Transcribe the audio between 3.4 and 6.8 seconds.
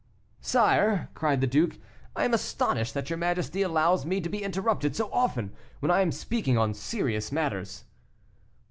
allows me to be interrupted so often, when I am speaking on